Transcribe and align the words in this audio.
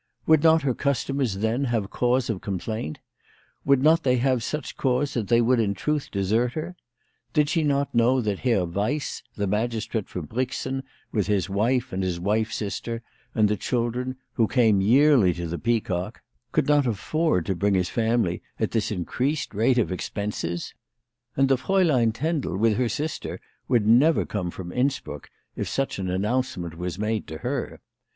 Would 0.25 0.41
not 0.41 0.63
her 0.63 0.73
customers 0.73 1.35
then 1.35 1.65
have 1.65 1.91
cause 1.91 2.27
of 2.27 2.41
complaint? 2.41 2.97
Would 3.65 3.83
not 3.83 4.01
they 4.01 4.17
have 4.17 4.41
such 4.41 4.75
cause 4.75 5.13
that 5.13 5.27
they 5.27 5.41
would 5.41 5.59
in 5.59 5.75
truth 5.75 6.09
desert 6.09 6.53
her? 6.53 6.75
Did 7.33 7.49
she 7.49 7.61
not 7.61 7.93
know 7.93 8.19
that 8.19 8.39
Herr 8.39 8.65
Weiss, 8.65 9.21
the 9.35 9.45
magistrate 9.45 10.09
from 10.09 10.25
Brixen, 10.25 10.81
with 11.11 11.27
his 11.27 11.51
wife, 11.51 11.93
and 11.93 12.01
his 12.01 12.19
wife's 12.19 12.55
sister, 12.55 13.03
and 13.35 13.47
the 13.47 13.55
children, 13.55 14.15
who 14.33 14.47
came 14.47 14.81
yearly 14.81 15.35
to 15.35 15.45
the 15.45 15.59
Peacock, 15.59 16.23
could 16.51 16.65
not 16.67 16.87
afford 16.87 17.45
to 17.45 17.53
bring 17.53 17.75
his 17.75 17.89
family 17.89 18.41
at 18.59 18.71
this 18.71 18.89
WHY 18.89 18.95
FRAU 18.95 18.97
FROHMAOT 18.97 19.19
RAISED 19.19 19.51
HER 19.51 19.53
PRICES. 19.53 19.53
19 19.53 19.67
increased 19.67 19.77
rate 19.77 19.83
of 19.83 19.91
expenses? 19.91 20.73
And 21.37 21.47
the 21.47 21.57
Fraulein 21.57 22.11
Tendel 22.11 22.57
with 22.57 22.77
her 22.77 22.89
sister 22.89 23.39
would 23.67 23.85
never 23.85 24.25
come 24.25 24.49
from 24.49 24.71
Innsbruck 24.71 25.29
if 25.55 25.69
such 25.69 25.99
an 25.99 26.09
announcement 26.09 26.75
was 26.79 26.97
made 26.97 27.27
to 27.27 27.37
her. 27.45 27.79